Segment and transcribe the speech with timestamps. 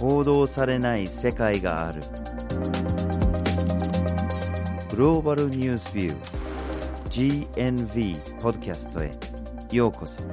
[0.00, 2.00] 報道されない世界がある
[4.88, 9.10] グローバルニュースビュー GNV ポッドキャストへ
[9.76, 10.24] ようこそ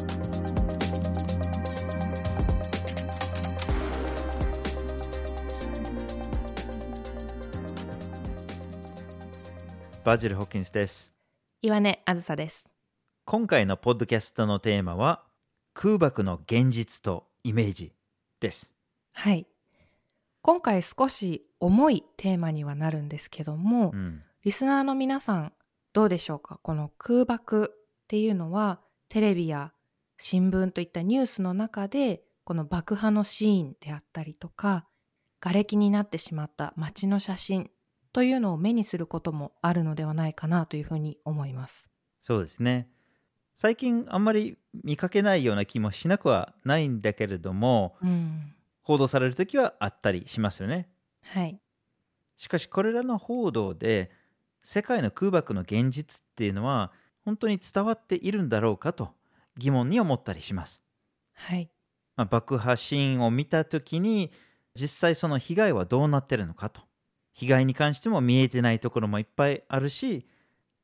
[10.06, 11.12] バジル・ホッキンスです
[11.62, 12.70] 岩根あずさです。
[13.26, 15.26] 今回のポッドキャストのテーマは
[15.74, 17.92] 空爆の現実とイメージ
[18.40, 18.72] です
[19.12, 19.46] はい。
[20.48, 25.52] 今回少し重いテーマにはなるんですけども、うんリスナーの皆さん
[25.92, 26.58] どうでしょうか？
[26.64, 28.80] この空爆っていうのは
[29.10, 29.74] テレビや
[30.18, 34.88] 新聞といったニュースの中でこの爆破のシーンであったりとか
[35.42, 37.70] 瓦礫になってしまった街の写真
[38.14, 41.90] というのを目にすることもあるのではないかなというふうに思います。
[42.22, 42.88] そうですね
[43.54, 48.54] 最近あんまり見かけないような気もしなくはないんだけれどもうん。
[48.88, 50.88] 報道される時はあったりしますよね
[51.22, 51.60] はい。
[52.38, 54.12] しかしこれらの報道で
[54.64, 56.94] 世界の空爆の現実っていうのは
[57.26, 59.10] 本当に伝わっているんだろうかと
[59.58, 60.82] 疑問に思ったりします、
[61.34, 61.70] はい。
[62.16, 64.32] まあ、爆破シーンを見た時に
[64.74, 66.80] 実際その被害はどうなってるのかと
[67.34, 70.26] 被害に関しても見えてないところもいっぱいあるし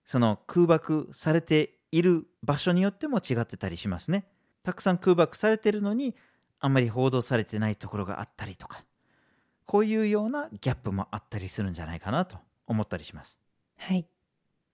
[0.04, 4.26] その空爆されている場所によっても違ってたりしますね
[4.62, 6.16] たくさん空爆されてるのに
[6.64, 8.84] あんまり報道されてないところがあったりとか
[9.66, 13.38] こういうようなギャップもあったりするんじゃないかなと思ったりします
[13.78, 14.08] はい。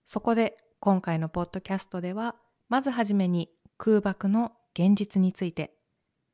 [0.04, 2.36] そこで今回のポッドキャストでは、
[2.68, 5.72] まずはじめに空爆の現実について、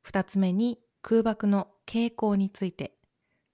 [0.01, 2.93] 二つ目に空爆の傾向について、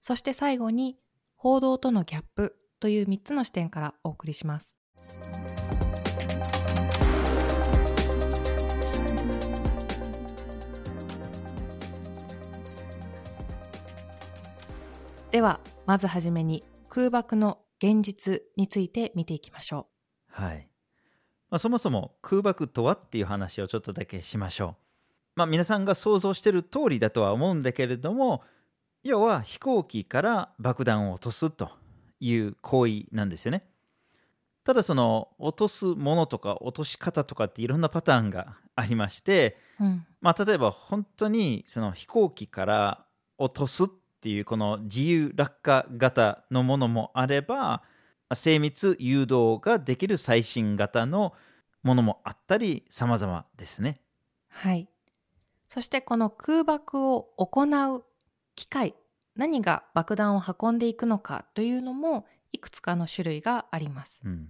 [0.00, 0.96] そして最後に
[1.36, 4.74] 報道とのギャップという三つの視点からお送りします。
[15.34, 19.88] では、まずはじめに空爆の現実について見ていきましょ
[20.30, 20.68] はい、
[21.50, 24.76] まあ、そもそも空爆とはっていう話をちょっとだけしましょう
[25.34, 28.44] まあ皆さんが想像してる通りだとは思うんだけれども
[29.02, 31.68] 要は飛行機から爆弾を落とすと
[32.20, 33.66] いう行為なんですよね
[34.62, 39.84] ただその落とすものとか落とし方とかっていろんなパターンがありましてう。
[39.84, 40.06] うん。
[40.20, 43.04] まあ例えば本当にその飛行機から
[43.36, 43.88] 落とすっ
[44.24, 47.82] ていうこの自由落下型のものもあれば
[48.32, 51.34] 精密誘導ができる最新型の
[51.82, 54.00] ものもあったり様々ですね。
[54.48, 54.88] はい。
[55.68, 58.04] そしてこの空爆を行う
[58.54, 58.94] 機械、
[59.36, 64.22] 何が爆弾を運んでいくのかというのもいくつかの種類があります。
[64.24, 64.48] うん。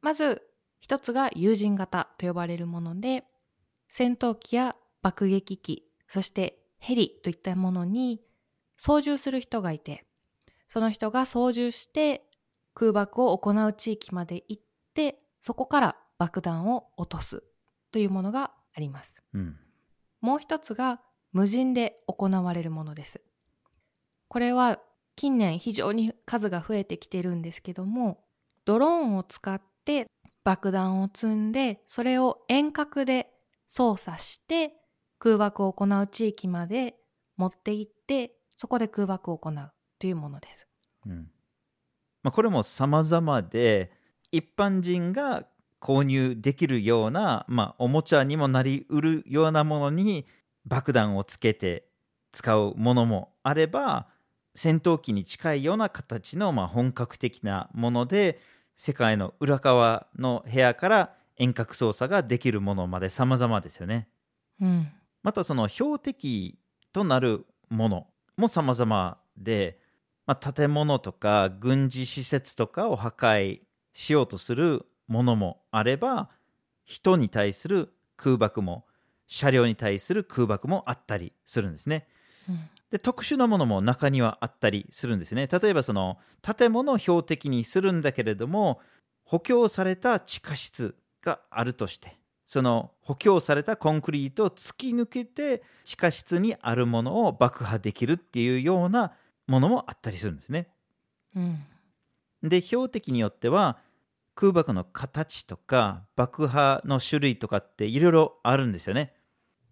[0.00, 0.42] まず
[0.78, 3.24] 一つが有人型と呼ばれるもので、
[3.88, 8.20] 戦闘機や爆撃機、そしてヘリといったものに
[8.78, 10.06] 操縦する人がいて、
[10.68, 12.22] その人が操縦して
[12.74, 14.62] 空爆を行う地域まで行っ
[14.94, 17.42] て、そこから爆弾を落とす
[17.92, 19.22] というものがあります。
[19.34, 19.56] うん。
[20.20, 21.00] もう一つが
[21.32, 23.20] 無人で行われるものです。
[24.28, 24.78] これは
[25.16, 28.24] 近年非常に数が増えてきてるんですけども、
[28.64, 30.06] ドローンを使って
[30.44, 33.28] 爆弾を積んで、それを遠隔で
[33.66, 34.72] 操作して
[35.18, 36.94] 空爆を行う地域まで
[37.36, 40.66] 持って行って、そこで空爆を行うというものです。
[41.06, 41.30] うん。
[42.24, 43.92] まあこれも様々で
[44.32, 45.46] 一般人が
[45.80, 50.26] 購入できるような、まあ、おもちゃにもなりうるようなものに
[50.66, 51.84] 爆弾をつけて
[52.32, 54.08] 使うものもあれば
[54.56, 58.40] 戦闘機に近いような形の、まあ、本格的なもので
[58.74, 64.08] 世界の裏側の部屋から遠隔操作ができるものまで様々ですよね。
[64.60, 64.90] うん。
[65.22, 66.58] またその標的
[66.92, 69.78] となるものも様々で、
[70.26, 73.60] まあ、建物とか軍事施設とかを破壊
[73.92, 76.30] しようとするものもあれば
[76.84, 78.84] 人に対する空爆も
[79.26, 82.06] 車両に対する空爆もあったりするんですね。
[82.48, 82.60] うん。
[82.90, 85.46] で特殊なものも中にはあったりするんですね。
[85.46, 88.80] 例えばその建物を標的にするんだけれども
[89.24, 92.17] 補強された地下室があるとして
[92.48, 99.12] その補強されたコンクリートを突き抜けて地下室にあるものを爆破できるっていうような
[99.46, 100.68] ものもあったりするんですね。
[101.36, 101.58] うん。
[102.42, 103.76] で標的によっては
[104.34, 109.12] 空爆の形とか爆破の種類とかっていろいろあるんですよね。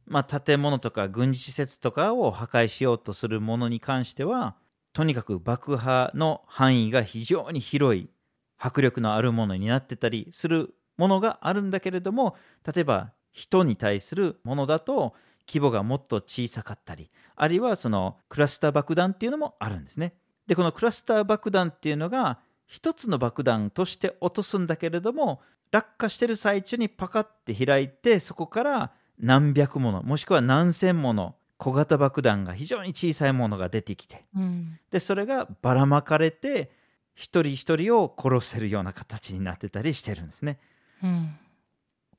[0.05, 4.55] まあ建物とか軍事施設とかを破壊しようとするものに関しては
[4.93, 8.11] とにかく爆破の範囲が非常に広い
[8.59, 12.37] 迫力のあるものになってたりするものがあるんだけれども
[12.73, 15.15] 例えば人に対するものだと
[15.47, 20.15] 規模がもっと小さかったりあるいはそのクラスター爆弾っていうのもあるんですね
[20.47, 25.41] でこのクラスター爆弾っていうのが一つの爆弾として落とすんだけれども
[25.71, 36.71] 落下してる最中にパカッて開いてそこから何百ものもしくは何千もの小型爆弾が非常に小さいものが出てきてうんでそれがばらまかれて
[37.15, 40.59] 一人一人を殺せるような形になってたりしてるんですね。
[41.03, 41.37] うん、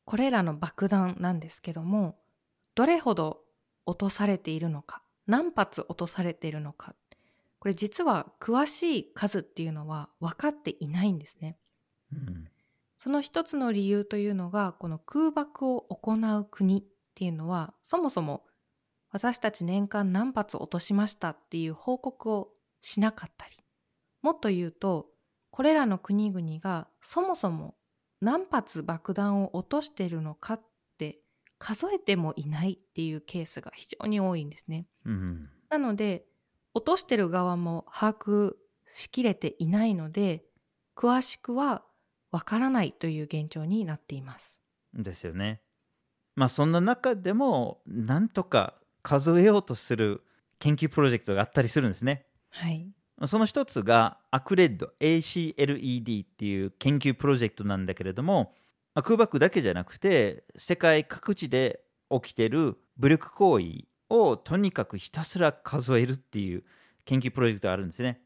[0.06, 2.18] これらの爆弾なんですけども
[2.76, 3.42] どれほど
[3.86, 6.96] 落とされているのか何発落とされているのか。
[7.60, 11.58] これ実は詳しい数っていうのは分かっていないんですね。
[12.14, 12.48] うん。
[12.98, 16.84] その一つの理由というのがこの空爆を行う国っ
[17.14, 18.44] ていうのはそもそも
[19.12, 22.50] 私たち年間何発落としましたっていう報告を
[22.82, 23.58] しなかったり。
[24.22, 25.08] もっと言うと
[25.52, 27.76] これらの国々がそもそも
[28.22, 30.62] 何発爆弾を落としているのかっ
[30.98, 31.20] て
[31.60, 34.88] 数えてもいないっていうケースが非常に多いんですね。
[35.06, 36.26] うんなので
[36.74, 38.54] 落としてる側も把握
[38.94, 40.46] しきれていないので
[40.96, 41.84] 詳しくは
[42.32, 44.60] わからないという現状になっています。
[44.94, 45.62] ですよね。
[46.36, 50.24] まあそんな中でもなんとか数えようとする
[50.60, 52.26] 研究プロジェクトがあったりするんですね。
[52.50, 52.92] はい。
[53.26, 58.54] その一つがアクレッド ACLED っていう研究プロジェクトなんだけれども
[58.94, 61.82] まあ空爆だけじゃなくて世界各地で
[62.12, 66.64] 起きてる武力行為をとにかくひたすら数えるっていう
[67.06, 68.22] 研究プロジェクトがあるんですね。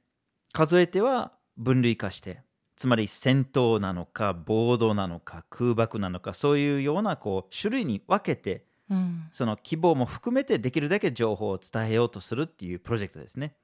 [0.52, 2.42] 数えては分類化して
[2.76, 9.30] つまり戦闘なのか暴動なのか空爆なのかそういうようなこう種類に分けてうん。
[9.32, 13.56] その希望も含めてできるだけ情報を伝えようとするっていうプロジェクトですね。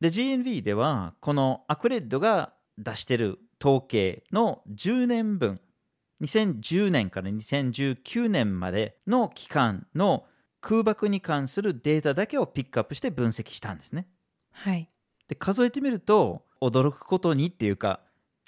[0.00, 5.60] で GNV ではこのアクレッドが出してる統計の10年分
[6.20, 10.24] 2010年から2019年までの期間の
[10.60, 14.06] 空爆に関するデータだけをピックアップして分析したんですね。
[14.52, 14.88] はい。
[15.28, 18.00] で数えてみると驚くことにっていうか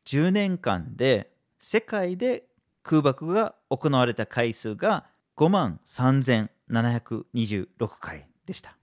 [0.07, 2.45] 10年間で世界で
[2.83, 5.07] 空爆が行われた回数が
[5.37, 8.77] 5万3726回でした。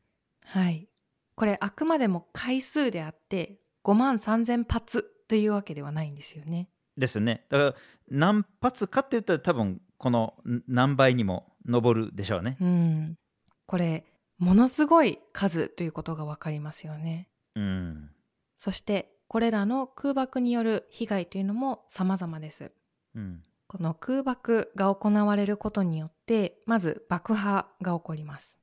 [0.46, 0.88] はい。
[1.36, 6.70] これあくまでも回数であって5万3000発というわけではないんですよね。
[6.98, 7.46] ですね。
[7.50, 7.76] だから
[8.10, 12.58] 何発かって言ったら多分このん何倍にも上るでしょうね。
[12.60, 13.18] うん。
[13.66, 14.06] これ
[14.38, 17.30] ものすごい数ということがわかりますよね。
[17.56, 18.12] うん。
[18.58, 22.72] そしてこれらの空爆による被害というのも様々です。
[23.16, 23.44] うん。
[23.68, 28.56] この空爆が行われることによってまず爆破が起こります。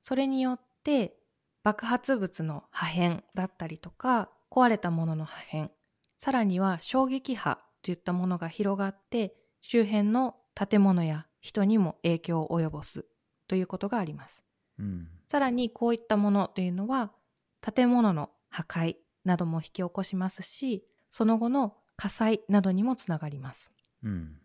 [0.00, 1.17] それによって
[1.62, 5.70] 爆発物の破片だったりとか壊れたものの破片
[6.18, 13.04] さらには衝撃波といったものが広がって周辺の建物や人にも影響を及ぼす
[13.46, 14.42] ということがあります。
[14.78, 15.08] うん。
[15.28, 17.12] さらにこういったものというのは
[17.60, 23.70] 建物の破壊なども引き起こしますしその後の火災などにもつながります。
[24.02, 24.38] うん。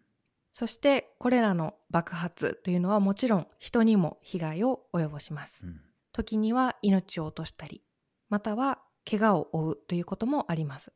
[0.51, 5.69] そしてこれらの爆発というのはもちろん人にも被害を及ぼしますう。
[5.69, 5.81] ん。
[6.13, 7.83] 時には命を落としたり、
[8.30, 8.80] または
[9.10, 10.94] 怪我を負うということもあります。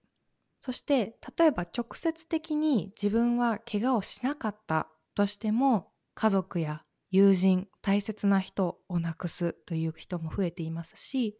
[0.59, 11.37] そして例えば直接的に自分は怪我をしなかったとしても家族や友人、大切な人を亡くすという人も増えていますし、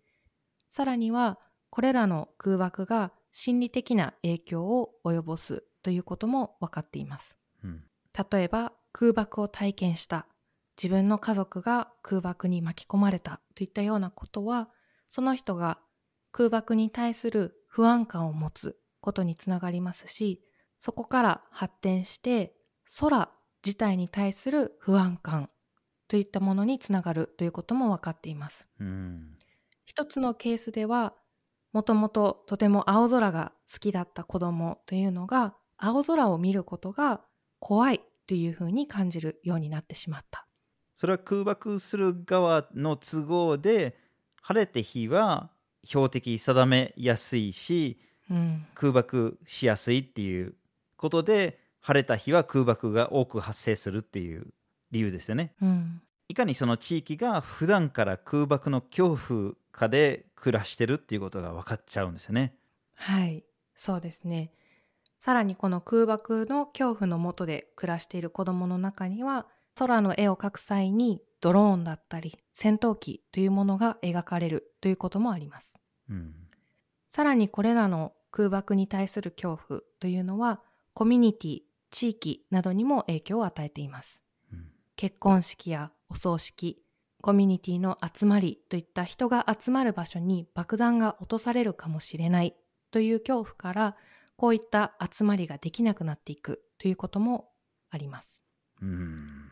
[0.70, 7.36] さらにはこれらの空爆が心理的な影響を及ぼすということも分かっています。
[7.64, 7.80] うん。
[8.32, 10.28] 例えば空爆を体験した
[10.82, 14.70] 自分の家族が空爆に巻き込まれたといったようなことは
[15.08, 15.80] その人が
[16.32, 20.42] 空爆に対する不安感を持つことにつながりますし
[20.80, 22.54] そこから発展して
[23.00, 23.30] 空
[23.66, 25.50] 自体に対する不安感
[26.08, 28.68] といったものにつながるということも分かっています。
[29.86, 31.14] 一つのケースでは
[31.74, 37.22] もともととても青空が好きだった子供というのが青空を見ることが
[37.60, 40.47] 怖いというふうに感じるようになってしまった。
[40.98, 43.96] それは空爆する側の都合で
[44.42, 45.50] 晴れて日は
[45.86, 47.98] 標的定めやすいし
[48.30, 50.56] うん、空爆しやすいっていう
[50.98, 54.48] ことで晴れた日は空爆が多く発生するっていう
[54.92, 55.54] 理由ですよね。
[55.62, 62.56] うん、いかにその地域が普段から空爆の恐怖下で暮らしてるっていうことが分かっちゃうんですよね。
[62.98, 63.44] はい、
[63.76, 64.52] そうですね。
[65.20, 69.48] さらにこの空爆の恐怖の下で暮らしている子供の中には
[69.78, 75.76] 空の絵を描く際にドローンだったり戦闘機というものが描かれるということもあります。
[76.10, 76.34] うん。
[77.10, 80.62] さらにこれらの空爆に対する恐怖というのは
[80.94, 81.60] コミュニティ、
[81.92, 84.24] 地域などにも影響を与えています。
[84.52, 86.82] うん結婚式やお葬式、
[87.22, 92.56] コミュニティの集まりといった人が集まる場所に爆弾が落とされるかもしれない
[92.90, 93.96] という恐怖から
[94.38, 97.52] こういった集まりができなくなっていくということも
[97.92, 98.42] あります。
[98.82, 99.47] うん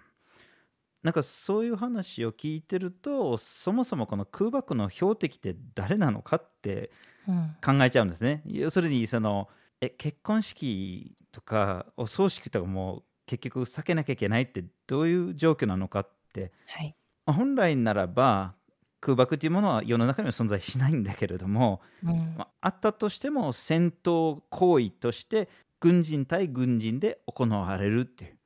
[1.06, 6.90] なんかそういう話を聞いてるとそもそもこの空爆の標的って誰なのかって
[7.28, 8.42] うん、考えちゃうんですね。
[8.46, 9.50] 要するにその
[9.82, 16.96] え結婚式とかお葬式とかも結局避けなきゃいけないってどういう状況なのかって、はい。
[17.26, 18.54] まあ本来ならば
[19.00, 28.38] 空爆というものは世の中には存在しないんだけれども、うんまあ、あったとしても戦闘行為として軍人対軍人で行われるっていう、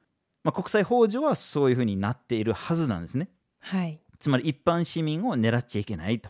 [0.44, 3.30] まあ、国際法上はそういうふうになっているはずなんですね。
[3.60, 4.00] はい。
[4.20, 6.30] つまり一般市民を狙っちゃいけないと。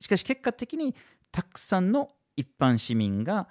[0.00, 0.94] しかし結果的に
[1.30, 3.48] たくさんの一般市民が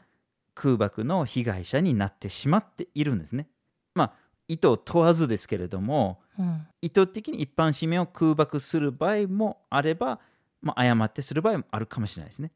[0.54, 3.48] 空爆の被害者になってしまっているんですね。
[3.94, 4.14] まあ
[4.48, 6.68] 意図を問わずですけれどもうん。
[6.82, 10.20] 意図的に一般市民を空爆する場合もあれば、
[10.62, 12.52] まあ、誤ってする場合もあるかもしれないですね。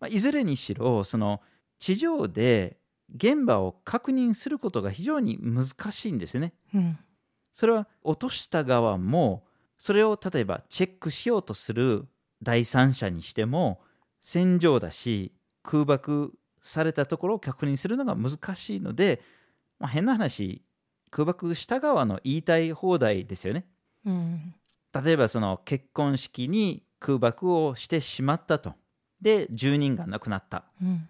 [0.00, 1.40] まあ、いずれにしろその
[1.78, 2.79] 地上で
[3.14, 6.52] 現場を確認することが非常に難しいんですよね。
[6.74, 6.98] うん。
[7.52, 9.44] それは落とした側も
[9.78, 12.06] それを例えばチェックしようとする
[12.42, 13.80] 第三者にしても
[14.20, 19.20] 戦場だし空爆されたところを確認するのが難しいので、
[19.78, 20.62] まあ、変な話
[21.10, 23.66] 空爆した側の言いたい放題ですよね。
[24.06, 24.54] うん。
[25.04, 28.74] 例えばその結婚式に空爆をしてしまったと。
[29.20, 30.64] で10人が亡くなった。
[30.82, 31.08] うん。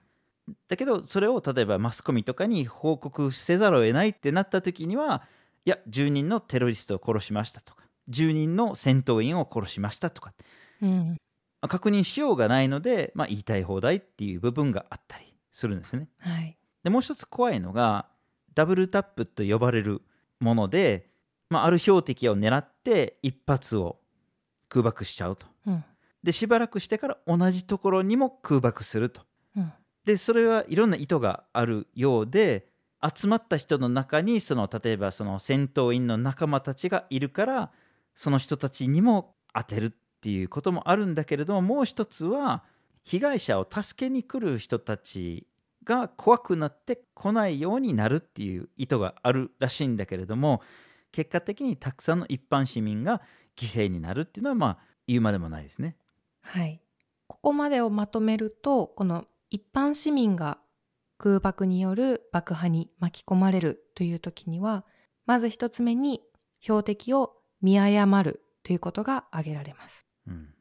[0.68, 5.22] だけどそれを例えばマスコミとかに報告せざるを得ないってなった時には
[5.64, 10.32] いや10人のテロリストを殺しましたとか10人の戦闘員を殺しましたとか
[10.82, 11.16] うん。
[11.60, 16.08] まあ確認しようがないので、まあ、言いたい放題っていう部分があったりするんですよね。
[16.18, 16.56] はい。
[16.82, 18.06] でもう一つ怖いのが
[18.54, 20.02] ダブルタップと呼ばれる
[20.40, 21.10] もので、
[21.50, 23.98] まあ、ある標的を狙って一発を
[24.68, 25.46] 空爆しちゃうと。
[25.66, 25.84] うん。
[26.22, 29.22] でしばらくしてから同じところにも空爆すると。
[30.04, 32.66] でそれはいろんな意図があるようで
[33.02, 37.70] 集まった人の中にその例えばその戦闘員の仲間たちがいるから
[38.14, 39.90] その人たちにも当てるっ
[40.20, 42.64] ていうこともあるんだけれどももう一つは
[43.04, 45.46] 被害者を助けに来る人たち
[45.84, 50.60] が怖くなって来ないようになるっていう意図があるらしいんだけれども
[51.10, 53.22] 結果的にたくさんの一般市民が
[53.56, 54.78] 犠牲になるっていうのはまあ
[55.10, 55.96] 言うまでもないですね。
[56.42, 56.80] はい。
[57.26, 60.58] ここまでをまとめると、この一般市民が
[61.18, 64.84] 空爆による爆破に巻き込まれるという時には、
[65.26, 66.22] まず一つ目に
[66.60, 70.06] 標的を見誤るということが挙げられます。
[70.26, 70.54] うん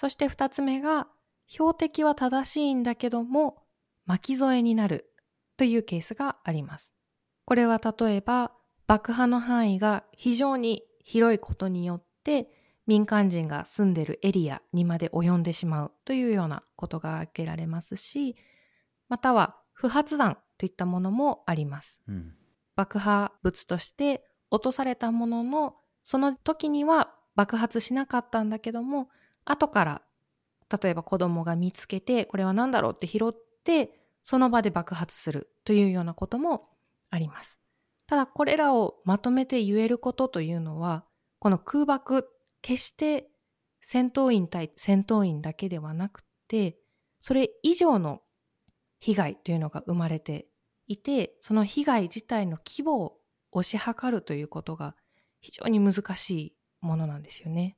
[0.00, 1.08] そして二つ目が、
[1.46, 3.58] 標的は正しいんだけども、
[4.06, 5.12] 巻き添えになる
[5.58, 6.90] というケースがあります。
[7.44, 8.50] これは例えば、
[8.86, 12.48] 爆破の範囲が非常に広いことによって、
[12.86, 18.36] 民間人が住んでるエリアにまで及んでしまうというようなことが挙げられますし、
[19.08, 22.00] または不発弾といったものもあります。
[22.08, 22.34] うん
[22.80, 29.10] 爆破物として落とされたもののその時には爆発しなかったんだけども
[29.44, 30.02] 後から
[30.82, 33.90] 例えば子供が見つけてこれは何だろうって拾って
[34.22, 36.68] その場で爆発するというようなことも
[37.10, 37.58] あります
[38.06, 41.04] ただこれらをまとめて言えることというのは
[41.38, 42.30] この空爆
[42.62, 43.28] 決して
[43.80, 46.76] 戦闘員対戦闘員だけではなくて
[47.20, 48.20] それ以上の
[48.98, 50.46] 被害というのが生まれて
[50.86, 53.16] いてその被害自体の規模を
[53.52, 54.94] 推し量るということが
[55.40, 57.76] 非常に難しいものなんですよね。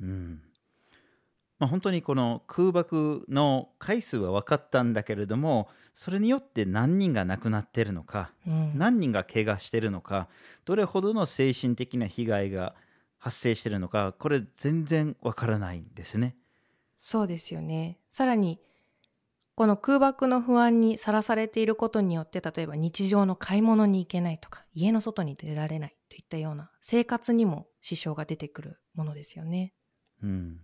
[0.00, 0.42] うん
[1.58, 10.28] まあ、本当にこの空爆の回数は分かったんだけれどもそれによって何人が亡くなっているのかうん、何人が怪我しているのか
[10.64, 12.74] どれほどの精神的な被害が
[13.20, 16.34] 発生しているのかこれ全然分からないんですね。
[16.98, 17.98] そうですよね。
[18.10, 18.58] さらに
[19.54, 29.74] この空爆の不安にさらされていることによって例えば日常の買い物に行けないとか家の外に出られないといったような生活にも支障が出てくるものですよね。
[30.22, 30.60] うん、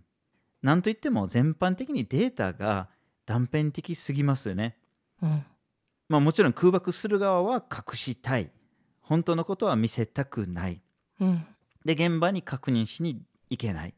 [0.63, 2.89] なんといっても全般的にデータが
[3.27, 4.77] 断片的すぎますよね。
[5.21, 5.45] うん、
[6.09, 8.49] まあ、もちろん空爆する側は隠したい
[9.01, 10.81] 本当のことは見せたくない
[11.19, 11.45] うん、
[11.87, 13.93] で現場に確認しに行けない。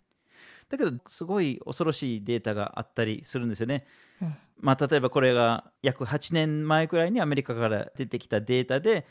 [0.69, 3.88] だけどすごい恐ろしいデータがあったりするんですよね、
[4.22, 9.08] うんまあ、例えばこれが約8年前くらいにアメリカから出てきたデータで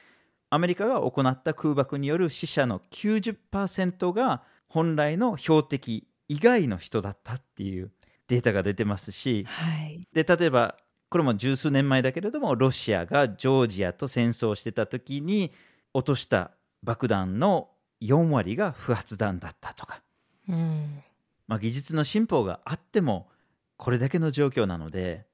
[0.51, 7.91] アメリカが行った空爆による死者の90%が本来の標的以外の人だったっていう
[8.29, 9.45] データが出てますし。
[9.49, 10.07] はい。
[10.13, 10.77] で例えば
[11.09, 15.53] これも十数年前だけれどもロシアがジョージアと戦争してた時に
[15.95, 17.71] 落とした爆弾の
[18.01, 20.03] 4割が不発弾だったとか。
[20.49, 21.03] うん、
[21.47, 23.29] まあ、技術の進歩があっても
[23.77, 25.27] これだけの状況なので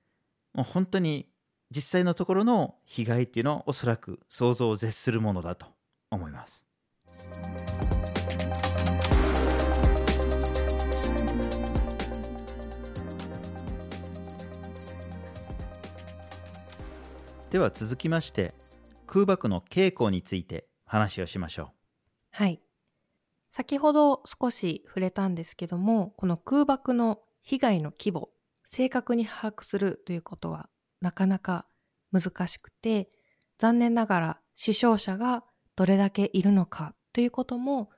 [0.52, 1.28] もう本当に
[1.70, 5.66] 実際のところの被害っていうのはおそらく想像を絶するものだと
[6.10, 6.64] 思います。
[17.50, 18.52] では続きまして
[19.06, 21.70] 空爆の傾向について話をしましょ
[22.34, 22.60] はい。
[23.52, 28.30] 先ほど少し触れたんですけども、この空爆の被害の規模、
[28.64, 30.68] 正確に把握するということは
[31.00, 31.68] なかなか
[32.10, 33.08] 難しくて、
[33.58, 35.44] 残念ながら死傷者が
[35.76, 37.90] どれだけいるのかということも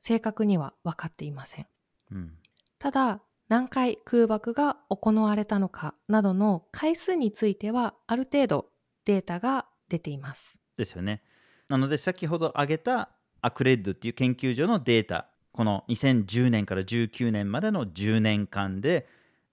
[0.00, 1.66] 正確には分かっていません。
[2.10, 2.14] う。
[2.14, 2.32] うん。
[2.78, 8.66] ただ、何回空爆が行われたのかなどの回数についてはある程度
[9.06, 10.58] データが出ています。
[10.76, 11.22] ですよね。
[11.68, 19.06] なので先ほど挙げたアクレッドっていう研究所のデータ、この2010年から19年までの10年間で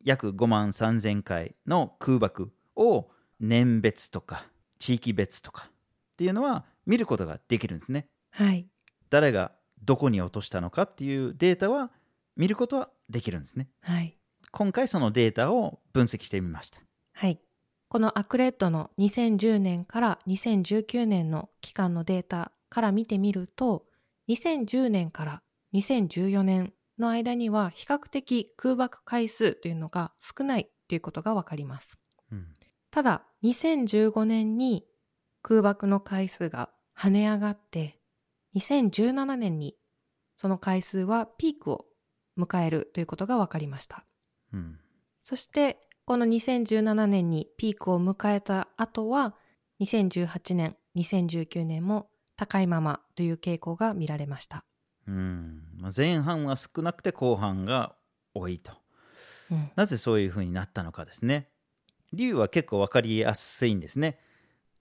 [0.04, 4.46] 約5万3000回の空爆を年別とか
[4.78, 8.08] 地域別とかっていうのは見ることができるんですね。
[8.32, 8.68] はい。
[9.10, 9.52] 誰が
[9.84, 11.92] どこに落としたのかっていうデータは
[12.36, 13.70] 見ることはできるんですね。
[13.82, 14.18] はい。
[14.52, 16.80] 今回そのデータを分析してみました。
[17.14, 17.40] はい。
[17.88, 23.86] このアクレットの2010年から2019年の期間のデータから見てみると、
[24.28, 25.42] 2010年から
[25.74, 31.98] 2014年の間には比較的空爆回数というのが少ないということがわかります。
[32.34, 32.48] うん。
[32.92, 34.84] ただ、2015年に
[35.42, 37.98] 空爆の回数が跳ね上がって、
[38.58, 39.78] 2017年に
[40.36, 41.86] その回数はピークを
[42.38, 44.04] 迎えるということが分かりました。
[44.52, 44.80] うん。
[45.24, 49.34] そして、この2017年にピークを迎えた後は、
[49.80, 54.64] 2018年、2019年も高いままという傾向が見られました。
[55.08, 55.64] うん。
[55.78, 57.96] まあ前半は少なくて後半が
[58.34, 58.72] 多いと。
[59.52, 59.72] うん。
[59.76, 61.50] なぜそういうふうになったのかですね。
[62.14, 64.20] 理由は結構わかりやすいんですね。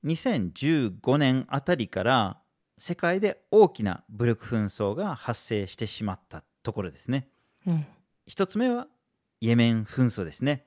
[0.05, 2.39] 2015年あたりから
[2.77, 7.29] 世界で大きな武力紛争が発生してしまったところですね。
[7.67, 7.87] うん。
[8.27, 8.89] 一つ目は
[9.41, 10.67] イエメン紛争ですね。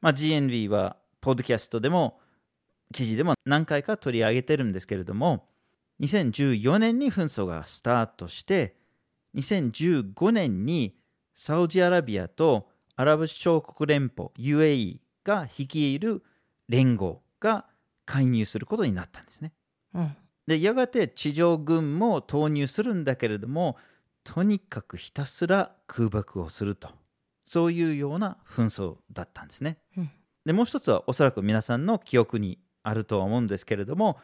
[0.00, 2.20] まあ、GNV はポッドキャストでも
[2.92, 5.48] 記事でも何回か取り上げてるんですけれども
[6.02, 8.76] 2014年に紛争がスタートして
[9.36, 10.96] 2015年に
[11.34, 16.22] サウジアラビアとアラブ首長国連邦 UAE が率いる
[16.68, 17.66] 連合が
[18.04, 19.52] 介入することになったんですね。
[19.94, 20.16] うん。
[20.46, 23.76] でやがて地上軍も投入するんだけれども
[24.24, 26.88] とにかくひたすら空爆をすると
[27.44, 29.78] そういうような紛争だったんですね。
[29.96, 30.10] うん。
[30.44, 34.18] でもう一つはおそらく皆さんの記憶にあるとは思うんですけれども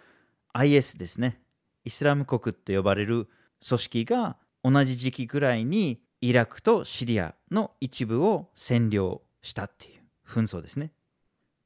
[0.52, 1.40] IS ですね
[1.88, 3.28] イスラム国って呼ばれる
[3.66, 10.92] 組織が同じ時期ぐらいにイラクとシリアの一部を占領したっていう紛争ですね。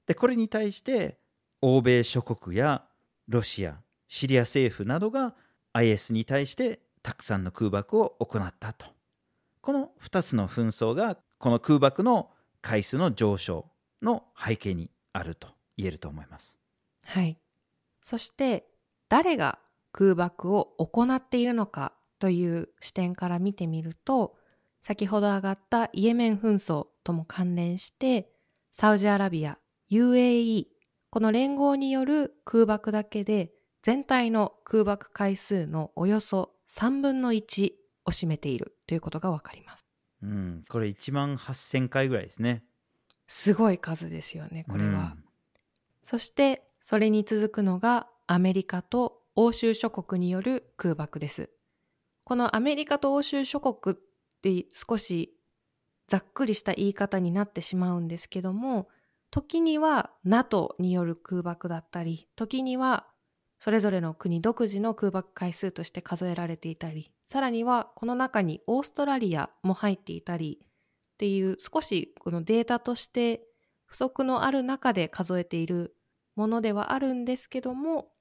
[0.07, 1.19] でこれに対して
[1.61, 2.85] 欧米諸国や
[3.27, 5.35] ロシアシリア政府などが
[5.73, 8.87] IS に対してたくさんの空爆を行ったと
[9.61, 12.31] この2つの紛争がこの空爆の
[12.61, 13.67] 回数の上昇
[14.01, 16.57] の背景にあると言えると思います。
[17.07, 17.37] はい。
[18.03, 18.67] そして、
[19.09, 19.59] 誰が
[19.93, 24.37] 空爆を行っているのかという視点から見てみると、
[24.81, 28.33] 先ほど上がったイエメン紛争とも関連して、
[28.73, 29.59] サウジアラビア、
[29.91, 30.67] UAE、
[31.11, 33.53] この連合による空爆だけで、
[33.83, 37.73] 全体の空爆回数のおよそ3分の1
[38.07, 39.85] を占めているということがわかります。
[40.23, 42.63] うん、これ1万8000回ぐらいですね。
[43.27, 45.15] すごい数ですよね、これは。
[45.17, 45.25] うん
[46.03, 51.51] そして、それに続くのがアメリカと欧州諸国による空爆です。
[52.25, 53.99] このアメリカと欧州諸国っ
[54.43, 55.35] て少し
[56.07, 58.89] ざっくりした言い方になってしまうんですけども、
[59.31, 63.07] 時には NATO による空爆だったり、時には
[63.59, 73.41] それぞれの国独自の空爆回数として数えられていたり、さらにはこの中にオーストラリアも入っていたりっていう少しこのデータとして
[73.87, 75.97] 不足のある中で数えている
[76.37, 78.12] ものではあるんですけども、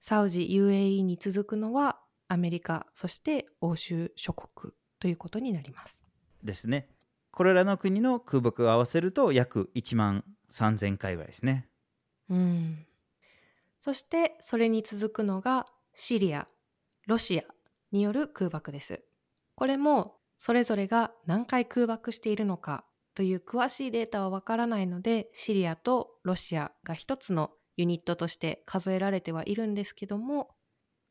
[0.00, 6.04] サウジ UAE に続くのはアメリカ、そして欧州諸国ということになります。
[6.42, 6.88] ですね。
[7.30, 11.68] これらの国の空爆を合わせると約1万3000回ぐらいですね。
[12.30, 12.86] うん。
[13.78, 16.48] そしてそれに続くのがシリア、
[17.06, 17.44] ロシア
[17.92, 19.02] による空爆です。
[19.54, 30.50] これもそれぞれが何回空爆しているのかという詳しいデータはわからないので、シリアとロシアが一つのユニットとして数えられてはいるんですけども、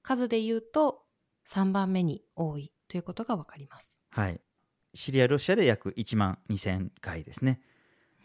[0.01, 1.03] 数で言うと
[1.49, 3.99] 3番目に多いということがわかります。
[4.09, 4.41] はい。
[4.93, 7.61] シリア、ロシアで約1万2000回ですね。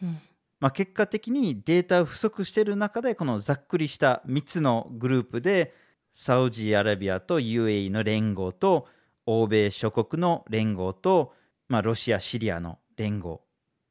[0.01, 0.19] うん
[0.61, 5.73] まあ、結果的にデータ不足している中でこのざっくりした3つのグループで
[6.13, 8.87] サウジアラビアと UAE の連合と
[9.25, 11.33] 欧米諸国の連合と、
[11.67, 13.41] まあ、ロシアシリアの連合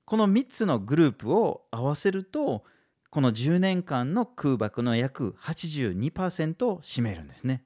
[0.05, 2.63] この3つのグループを合わせると
[3.11, 7.65] この10年間の空爆の約82%を占めるんですね。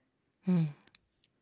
[0.49, 0.75] うん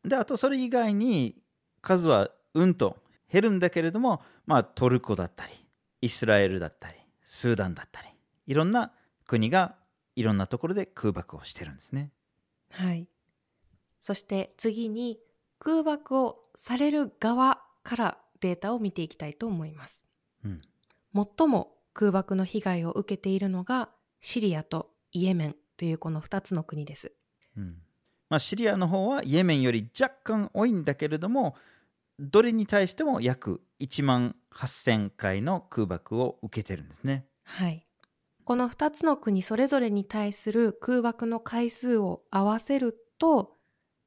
[0.04, 1.36] であとそれ以外に
[1.80, 2.96] 数はうんと
[3.30, 5.52] 減るんだけれども、まあ、トルコだったり
[6.00, 8.08] イスラエルだったりスーダンだったり
[8.46, 8.92] いろんな
[9.26, 9.76] 国が
[10.16, 12.10] いろんなところで空爆をしてるんですね。
[12.70, 13.06] はい。
[14.00, 15.20] そして次に
[15.60, 20.04] 空爆をされる側からデータを見ていきたいと思います。
[20.44, 20.60] うん
[21.14, 27.12] 最も空爆の被害を受けているのがシリアとイエメンというこの2つの国です。
[27.56, 27.76] うん
[28.28, 31.54] まあ、シリアの方はイエメンより若干多いんだけれども
[32.18, 37.26] どれに対しても約1万8000回の空爆を受けてるんですね。
[37.44, 37.86] はい。
[38.44, 43.56] この2つの国それぞれに対する空爆の回数を合わせると、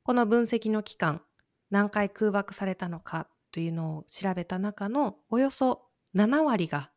[0.03, 1.21] この分析の期間、
[1.69, 6.91] 何回空爆されたのかというのを調べた中のおよそ7割が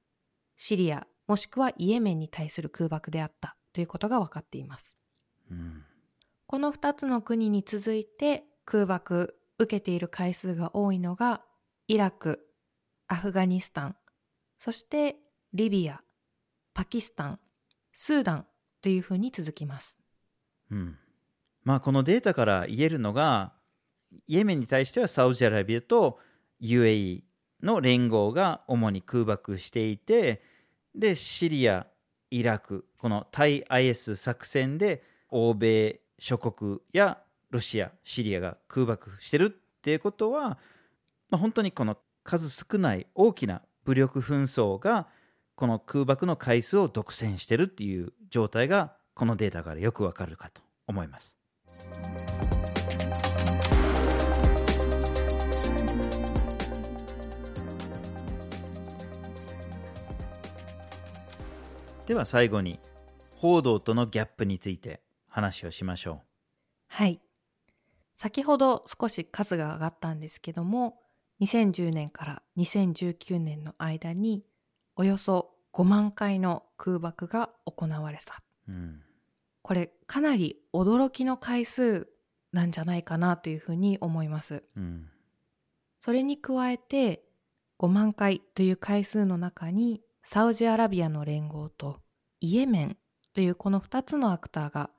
[0.58, 4.96] シリアもしくはイエメンに対する空爆であったということが分かっています。
[5.50, 5.84] うん
[6.46, 11.42] この2つの国に続いて空爆受けている回数が多いのが
[11.88, 12.48] イラク、
[13.06, 13.96] アフガニスタン、
[14.56, 15.16] そして
[15.52, 16.00] リビア、
[16.72, 17.40] パキスタン、
[17.92, 18.46] スーダン
[18.80, 19.98] というふうに続きます。
[20.70, 20.96] うん
[21.64, 23.52] まあ、このデータから言えるのが
[24.26, 26.18] イエメンに対してはサウジアラビアと
[26.62, 27.24] UAE
[27.62, 30.42] の連合が主に空爆していて
[30.98, 31.86] でシリア
[32.30, 37.18] イラクこの対 IS 作戦で欧米諸国や
[37.50, 40.58] ロシアシリアが空爆してるっていうことは、
[41.30, 45.06] まあ、本当にこの数少ない大きな武力紛争が
[45.54, 51.34] この空爆の回数を独占してるっていう状態がこのデータからよくわかるかと思います。
[62.08, 62.80] では最後に
[63.36, 66.22] 報道とのギャップについて話をしましょ
[66.86, 67.20] はい。
[68.16, 71.02] 先ほど少し数が上がったんですけども、
[71.42, 74.42] 2010年から2019年の間に
[74.96, 78.42] およそ5万回の空爆が行われた。
[78.66, 78.72] う。
[78.72, 79.02] うん
[79.60, 82.08] これかなり驚きの回数
[82.54, 84.64] なんじゃないかなというふうに思います。
[84.78, 85.10] うん
[85.98, 87.22] それに加えて
[87.78, 92.00] 5万回という回数の中にサウジアラビアの連合と
[92.40, 92.96] イエメン
[93.32, 94.90] というこの2つのアクターが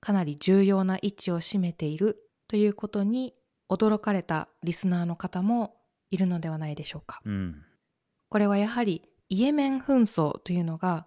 [0.00, 3.32] かなり重要な位置を占めているということに
[3.70, 5.76] 驚かれたリスナーの方も
[6.10, 7.20] いるのではないでしょうか。
[7.24, 7.62] うん
[8.28, 11.06] これはやはりイエメン紛争というのが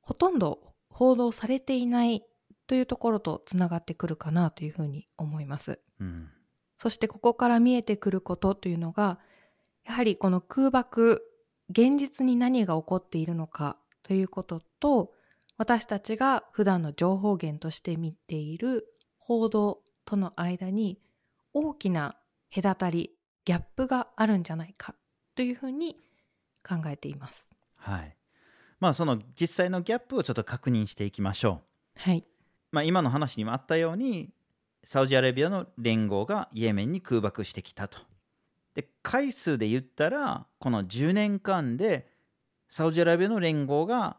[0.00, 0.58] ほとんど
[0.90, 2.24] 報道されていない
[2.66, 5.78] というところとつながってくるかなというふうに思います。
[6.00, 6.30] うん
[6.76, 9.20] そしてここから見えてくることというのが
[9.84, 11.27] やはりこの空爆
[11.70, 15.12] 現実に何が起こっているのかということと
[15.56, 18.86] 私たちが普段の情報源として見ている
[19.18, 20.98] 報道との間に
[21.52, 22.16] 大きな
[22.54, 23.12] 隔たり
[23.44, 24.94] ギャップがあるんじゃないか
[25.34, 25.96] というふうに
[26.66, 27.50] 考えています。
[27.76, 28.14] はい
[28.80, 31.62] まあその実際のギャップをちょっと確認していきましょ
[31.96, 32.00] う。
[32.00, 32.24] はい。
[32.70, 34.30] まあ、今の話にもあったように
[34.84, 37.98] サウジアラビアの連合がイエメンに空爆してきたと。
[38.78, 42.06] で回数で言ったらこの10年間で
[42.68, 44.18] サウジアラビアの連合が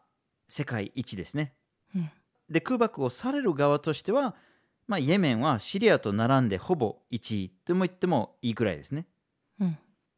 [0.49, 1.53] 世界一ですね。
[1.95, 2.11] うん
[2.49, 4.35] で空爆をされる側としては、
[4.87, 9.05] まあ、イエメンはシリアと並んでほぼ1位とも言ってもいいくらいですね。
[9.59, 9.77] うん。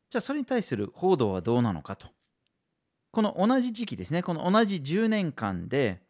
[0.10, 2.08] じゃあそれに対する報道はどうなのかと。
[3.12, 6.01] この同じ時期ですね、この同じ10年間で、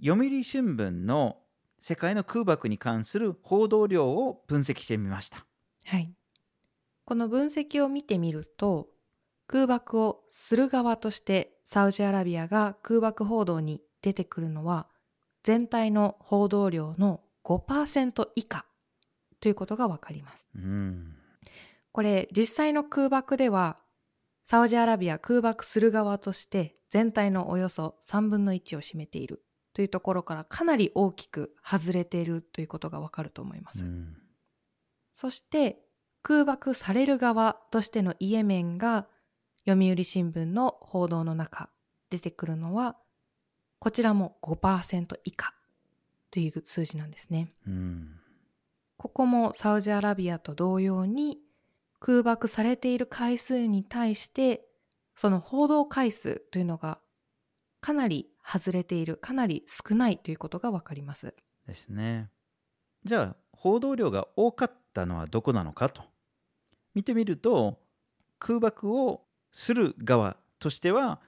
[0.00, 1.38] 読売新聞の
[1.80, 5.44] 世界の空爆に関する報道量を分析してみました。
[5.86, 6.15] はい。
[7.06, 8.88] この分析を見てみると、
[9.46, 14.88] 空爆をする側としてサウジアラビアが空爆報道に出てくるのは、
[15.44, 18.66] 全体の報道量の5%以下
[19.40, 20.48] ということがわかります。
[20.56, 21.14] うん。
[21.92, 23.78] これ、実際の空爆では、
[24.44, 33.84] サウジアラビア空爆する側として全体のおよそ3分の1を占めているというところからかなり大きく外れているということがわかると思います。
[33.84, 34.16] うん
[35.16, 35.78] そして
[36.26, 39.06] 空爆される側としてのイエメンが
[39.64, 41.70] 読売新聞の報道の中
[42.10, 42.96] 出てくるのは
[43.78, 45.54] こちらも5%以下
[46.32, 47.52] という数字なんですね。
[47.64, 48.18] うん。
[48.96, 51.38] ここもサウジアラビアと同様に
[52.00, 54.66] 空爆されている回数に対して
[55.14, 56.98] その報道回数というのが
[57.80, 61.36] かなり外れているかなり少ないということがわかります
[61.68, 62.32] ですね。
[63.04, 66.15] じゃあ報道量が多かったのはどこなのかと
[66.96, 67.78] 見てみると
[68.38, 71.20] 空爆をする側としては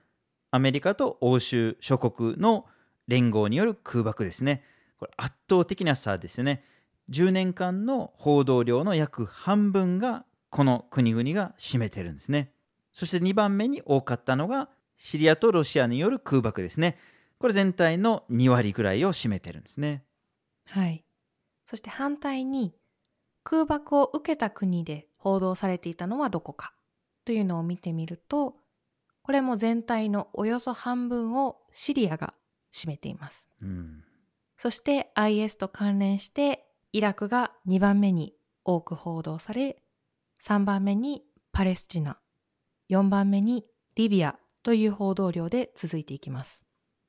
[0.50, 2.64] アメリカと欧州諸国の
[3.06, 4.64] 連合による空爆ですね。
[4.98, 6.64] これ圧倒的な差ですね。
[7.10, 12.50] 10年間の報道量の約半分がこの国々が占めてるんですね。
[12.92, 16.98] そして2番目に多かったのがシリアとロシアによる空爆ですね。
[17.38, 20.02] これ全体の2割ぐらいを占めてるんですね。
[20.70, 21.04] はい。
[21.66, 22.74] そして反対に
[23.50, 26.74] 空爆を受けた国で報道されていたのはどこか
[27.24, 28.56] というのを見てみると、
[29.22, 32.34] これも全体のおよそ半分をシリアが
[32.74, 33.48] 占めています。
[33.62, 34.04] うん。
[34.58, 38.34] そして IS と関連してイラクが2番目に
[38.66, 39.82] 多く報道され、
[40.44, 42.18] 3番目にパレスチナ、
[42.90, 46.66] 4番目にリビアという報道量で続いていきます。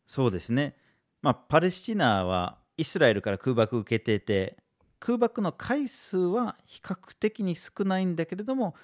[0.08, 0.78] そうですね。
[1.22, 4.56] まあ、パレスチナはイスラエルから空爆を受けていて、
[5.00, 8.76] 空爆の回数は比較的に少ないんだけれども、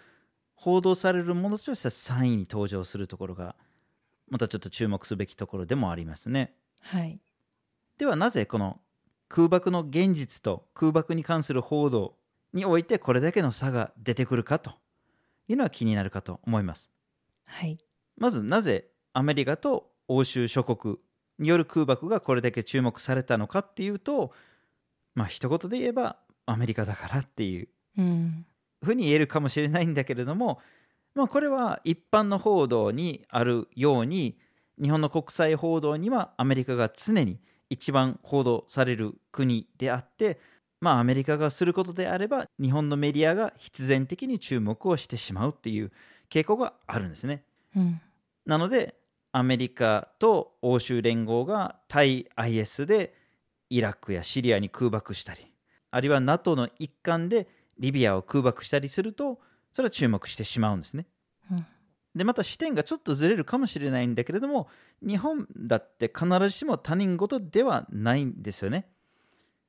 [0.56, 3.56] 報道されるものとしては3位に登場するところが、
[4.30, 6.56] またちょっと注目すべきところでもありますね。
[6.82, 7.20] はい。
[7.98, 8.80] ではなぜこの
[9.28, 12.18] 空爆の現実と空爆に関する報道
[12.54, 14.72] においてこれだけの差が出てくるかと
[15.48, 16.90] いうのは気になるかと思います。
[17.46, 17.78] はい。
[18.18, 20.98] まずなぜアメリカと欧州諸国
[21.40, 24.32] による空爆がこれだけ注目されたのかっていうと
[25.16, 28.46] まあ一言で言えばアメリカだからっていううん。
[28.84, 30.60] ふうに言えるかもしれないんだけれども
[31.16, 34.38] まあこれは一般の報道にあるように
[34.82, 40.40] 日本の国際報道にはアメリカが常に一番報道される国であって
[40.82, 45.92] まあアメリカがすることであれば日本のメディアが必然的に注目をしてしまうっていう
[46.30, 47.44] 傾向があるんですね。
[47.76, 48.02] うん。
[48.46, 48.96] なので
[49.32, 53.14] アメリカと欧州連合が対 IS で
[53.70, 55.54] イラクやシリアに空爆したり
[55.92, 57.48] あるいは NATO の一環で
[57.80, 59.40] リビアを空爆したりすると
[59.74, 61.08] それは注目してしまうんですね。
[61.52, 61.66] うん
[62.16, 64.70] でまた視点がちょっとずれるかもしれないんだけれども
[65.06, 68.88] 日本だって必ずしも他人事ではないんですよね。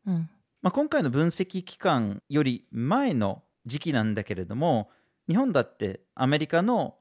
[0.07, 0.31] うん。
[0.63, 4.91] まあ、今回の分析期間より前の時期なんだけれども
[5.29, 6.97] 日本だってアメリカの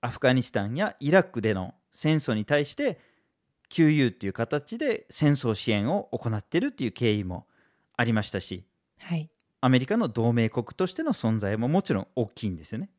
[0.00, 2.98] アフガニスタンやイラクでの戦争に対して
[3.68, 7.46] 給油っていう形で戦争支援を行っているっていう経緯も
[7.96, 8.64] ありましたし
[8.98, 9.30] はい。
[9.60, 12.90] アメリカの同盟国としての存在ももちろん大きいんですよね。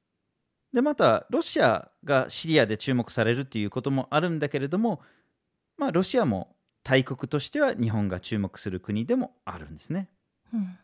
[0.74, 5.02] でまたロシアがシリアで注目されるっていうこともあるんだけれども
[5.78, 10.10] まあロシアも大国としては日本が注目する国でもあるんですね。
[10.54, 10.78] うん。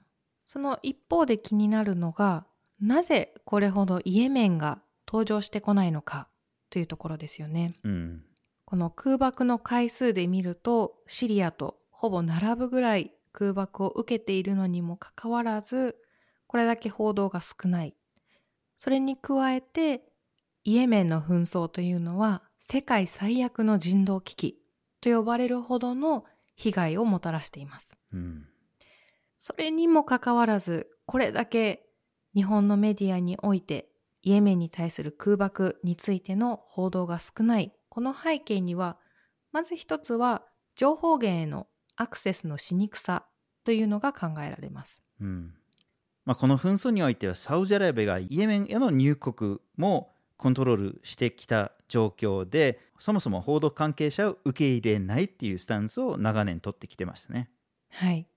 [0.45, 2.45] その一方で気になるのが、
[2.79, 6.27] なぜこれほどイエメンが登場してこないのか
[6.69, 7.73] というところですよね。
[7.83, 8.23] うん
[8.65, 15.95] この空爆の回数で見ると、シリアとほぼ並ぶぐらい空爆を受けているのにもかかわらず、
[16.47, 17.95] これだけ報道が少ない。
[18.77, 20.03] それに加えて、
[20.63, 24.59] イエメンの紛争というのは世界最悪の人道危機
[24.99, 26.25] と呼ばれるほどの
[26.55, 27.95] 被害をもたらしています。
[28.11, 28.45] うん
[29.37, 31.85] それにもかかわらず、これだけ
[32.33, 33.89] 日本のメディアにおいて、
[34.23, 38.97] イエメンに対する空爆についての報道が少ない、この背景には、
[39.53, 40.43] まず一つは、
[40.75, 43.25] 情報源へのアクセスのしにくさ
[43.63, 45.01] というのが考えられます。
[45.21, 45.53] うん
[46.25, 57.49] まあ、この紛争においてはサウジアラビアがイエメンへの入国もコントロールしてきた状況でそもそも報道関係者を受け入れないっていうスタンスを長年取ってきてましたね。
[57.91, 58.27] はい。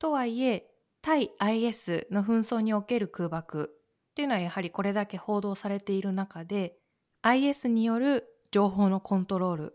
[0.00, 0.68] とはいえ、
[1.00, 3.72] 対 IS の紛争における空爆
[4.10, 6.76] っていうのはやはりこれだけ報道されている中で、
[7.22, 9.74] IS による情報のコントロール、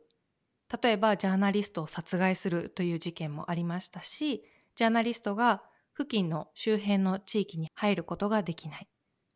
[0.82, 4.44] 例えばジャーナリストを殺害するという事件もありましたし、
[4.76, 5.62] ジャーナリストが
[5.96, 8.88] 付近の周辺の地域に入ることができない。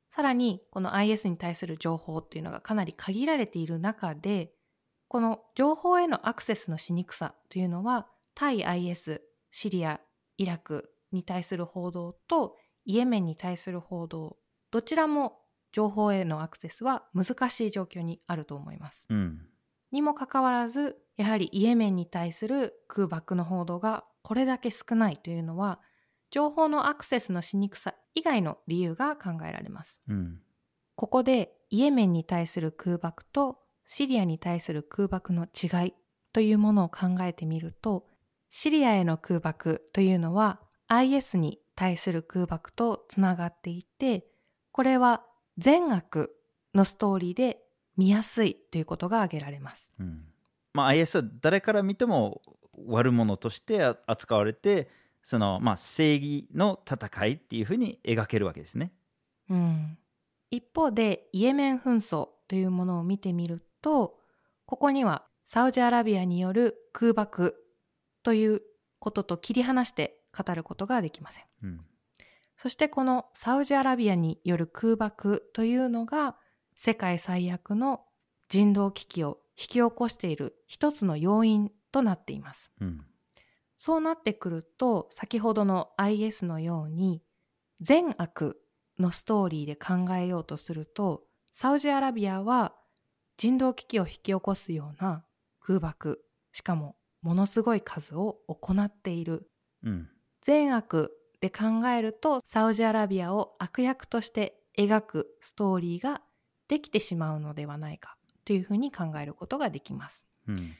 [0.09, 4.51] さらに、この IS に対する情報っていうのがかなり限られている中で、
[5.07, 10.01] この情報へのアクセスのしにくさというのは、対 IS、シリア、
[10.37, 14.37] イラクに対する報道とイエメンに対する報道、
[14.71, 15.44] どちらも
[15.75, 19.05] 情報へのアクセスは難しい状況にあると思います。
[19.09, 19.41] うん
[19.91, 25.79] にもかかわらず、やはりイエメンに対する空爆の報道がこれだけ少ないというのは、
[26.31, 30.01] 情報のアクセスのしにくさ以外の理由が考えられます。
[30.07, 30.39] うん
[30.95, 35.93] ここでイエメンに対する空爆とシリアに対する空爆の違い
[36.31, 38.07] というものを考えてみると、
[38.49, 44.25] シリアへの空爆というのは IS に対する空爆とつながっていて、
[44.71, 45.25] これは
[45.57, 46.35] 善悪
[46.73, 47.59] のストーリーで
[47.97, 49.93] 見やすいということが挙げられます。
[49.99, 50.25] うん
[50.73, 52.41] まあ、IS は誰から見ても
[52.87, 54.89] 悪者として扱われて
[55.23, 58.91] その、まあ、正義の戦いっていうふうに描けるわけですね。
[59.49, 59.97] うん、
[60.51, 64.17] 一方でイエメン紛争というものを見てみると
[64.65, 67.55] ここにはサウジアラビアによる空爆
[68.23, 68.61] という
[68.99, 71.45] ことと切り離して語ることができません。
[71.63, 71.85] うん
[72.57, 76.37] そしてこのサウジアラビアによる空爆というのが
[76.73, 78.01] 世界最悪の
[78.49, 82.71] 人道危機を引き起こしている一つの要因となっています。
[82.79, 83.05] うん。
[83.77, 87.21] そうなってくると先ほどの IS のように
[87.81, 88.61] 善悪
[88.99, 92.73] のストーリーで考えようとするとサウジアラビアは
[93.37, 95.25] 人道危機を引き起こすような
[95.59, 96.21] 空爆
[96.53, 99.49] しかもものすごい数を行っている。
[99.83, 100.09] うん。
[100.41, 101.11] 善悪
[101.45, 106.21] で考えるとサウジアラビアを悪役として描くストーリーが
[106.67, 110.25] できてしまうのではないかというふうに考えることができます。
[110.47, 110.73] うん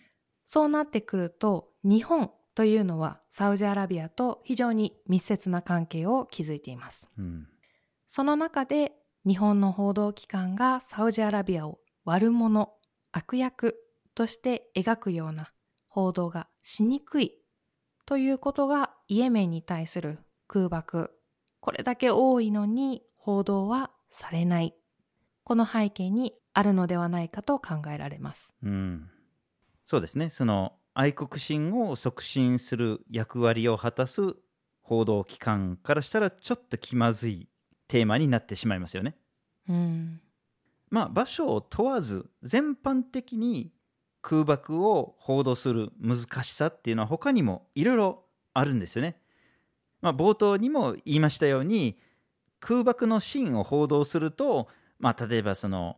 [0.43, 7.11] そうなってくると日本というのはサウジアラビアと非常に密接な関係を築いています。
[7.17, 7.47] うん
[8.07, 8.93] その中で
[9.27, 12.73] 日本の報道機関がサウジアラビアを悪者、
[13.11, 13.75] 悪役
[14.15, 15.51] として描くような
[15.87, 17.33] 報道がしにくい
[18.07, 21.11] ということがイエメンに対する空爆、
[21.59, 24.75] これだけ多いのに報道はされない。
[25.43, 28.53] この背景にあるのではないかと考えられます。
[28.63, 29.09] うん
[29.83, 34.35] そうですねその愛国心を促進する役割を果たす
[34.81, 37.49] 報道機関からしたらちょっと気まずい
[37.87, 39.15] テーマになってしまいますよね。
[39.69, 40.21] うん。
[40.89, 43.73] まあ場所を問わず全般的に
[44.21, 49.19] 空爆を報道する難しさっていうのは他にもいろいろあるんですよね。
[50.01, 51.97] まあ冒頭にも言いましたように
[52.59, 54.67] 空爆のシーンを報道すると、
[54.99, 55.97] まあ、例えばその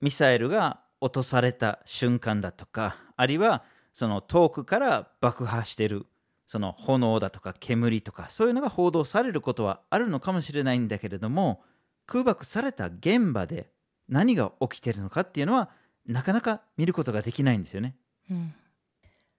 [0.00, 6.06] ミサイルが落とされた瞬間だとかあるいはその遠くから爆破してる
[6.46, 11.62] その炎だとか煙とかそういうのが報道されることはあるのかもしれないんだけれども
[12.06, 13.70] 空爆された現場で
[14.08, 15.70] 何が起きてるのかっていうのは
[16.06, 17.96] なかなか見ることができないんですよね。
[18.30, 18.54] うん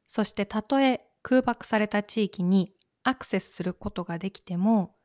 [0.09, 4.95] そしてたとえ空爆された地域にアクセスすることができても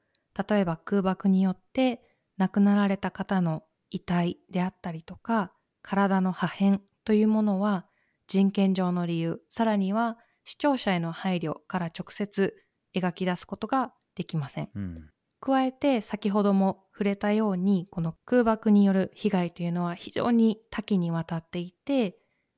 [0.48, 2.02] 例えば空爆によって
[2.38, 5.52] 亡くなられた方の遺体であったりとか
[5.82, 7.86] 体の破片というものは
[8.26, 12.54] 人権上の理由さらには視聴者への配慮から直接
[12.94, 14.70] 描き出すことができません。
[14.74, 15.10] うん
[15.44, 22.16] 加えて先ほども触れたようにこの空爆による被害というのは非常に多岐にわたっていて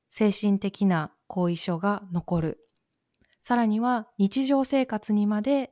[0.09, 2.66] 精神的な後遺症が残る
[3.47, 5.71] さらには日常生活にまで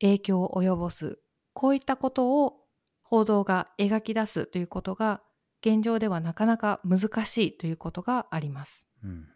[0.00, 1.20] 影響を及ぼす
[1.52, 2.56] こういったことを
[3.04, 5.20] 報道が描き出すということが
[5.64, 8.88] 現状ではなかなか難しいということがあります。
[9.04, 9.28] うん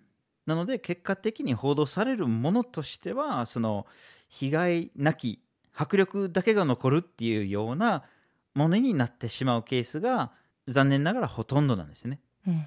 [0.45, 3.87] なので結果的に報道されるものとしてはその
[4.29, 5.41] 被害なき
[5.73, 8.03] 迫力だけが残るっていうような
[8.57, 10.33] ものになってしまうケースが
[10.67, 12.19] 残念ながらほとんどなんですよね。
[12.45, 12.67] うん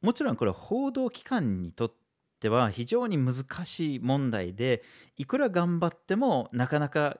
[0.00, 1.92] もちろんこれ報道機関にとっ
[2.38, 4.82] ては非常に難しい問題で
[5.16, 7.16] いくら頑張ってもなかなか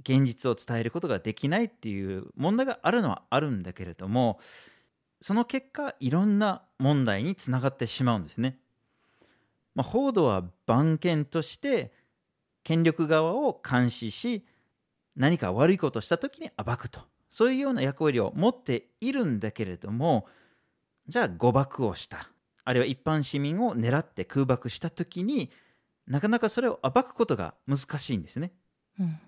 [0.00, 4.40] 現実を伝えることができないっていう問題があるのはあるんだけれども
[5.20, 8.58] その結果いろんな問題につながってしまうんですね。
[9.74, 11.92] まあ、報道は番犬として
[12.64, 14.44] 権力側を監視し
[15.16, 20.26] 何か悪いことをした時に暴くとそういうような役割を持っているんだけれども
[21.08, 22.31] じゃあ誤爆をした
[22.64, 25.50] あるいは一般市民を狙って空爆した時に
[26.06, 28.52] なかなかそれを暴くことが難しいんですね。
[28.98, 29.18] うん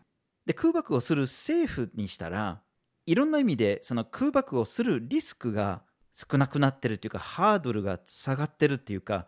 [0.47, 2.61] で空爆をする政府にしたら
[3.07, 9.27] いろんな意味でその空爆をするリスクが少なくなってるっていうかハードルが下がってるっていうか、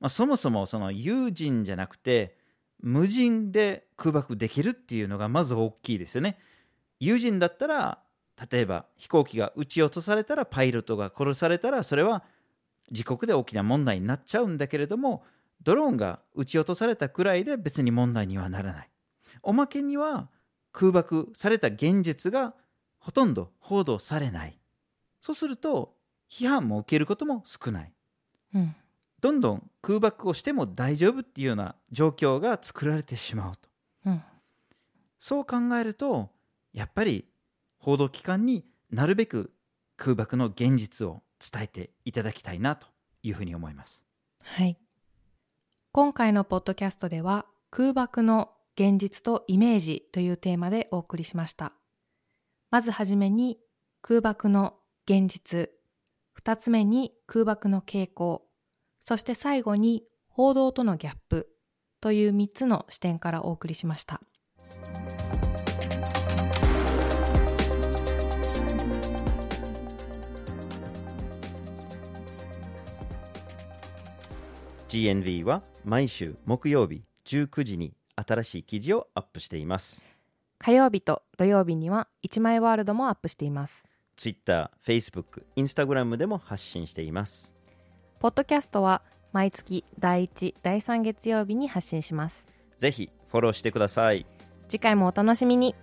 [0.00, 2.36] まあ、そもそもその有人じゃなくて
[2.80, 6.38] 無人で空爆できるっていうのがまず大きいですよね。
[7.00, 8.00] 有人だったら
[8.50, 12.24] 例えば飛行機が撃ち落とされたらパイロットが殺されたらそれは
[12.90, 15.24] 自国で大きな問題になっちゃうんだけれども
[15.62, 18.90] ドローンが撃ち落とされたくらいで別に問題にはならない。
[19.42, 20.28] おまけには
[20.72, 22.54] 空爆された現実が
[22.98, 24.58] ほとんど報道されない。
[25.20, 25.94] そうすると
[26.30, 27.92] 批判も受けることも少ない。
[28.54, 28.74] うん
[29.20, 33.68] どんどん空爆をしても大丈夫っていうような状況が作られてしまうと。
[34.06, 34.22] うん
[35.18, 36.30] そう考えると
[36.72, 37.24] やっぱり
[37.78, 39.52] 報道機関になるべく
[39.96, 42.86] 空爆の現実を伝えていただきたいなと
[43.22, 44.04] いうふうに思います。
[44.42, 44.78] はい。
[45.92, 51.72] 今回のポッドキャストでは空爆の現実とイメージというテーマでお送りしました。
[52.70, 53.58] まずはじめに
[54.02, 54.74] 空爆の
[55.06, 55.70] 現実
[56.40, 58.46] 2つ目に空爆の傾向
[59.00, 61.48] そして最後に報道とのギャップ
[62.00, 64.20] という3つの視点からお送りしました。
[74.88, 80.06] GNV は毎週木曜日19時に新しい記事をアップしています。
[80.58, 83.84] 火曜日と土曜日には1枚ワールドもアップしています。
[84.16, 87.54] Twitter、Facebook、Instagram でも発信しています。
[88.18, 92.48] ポッドキャストは毎月第1、第3月曜日に発信します。
[92.78, 94.24] ぜひフォローしてください。
[94.68, 95.74] 次回もお楽しみに。